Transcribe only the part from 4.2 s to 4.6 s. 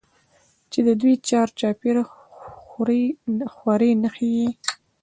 ئې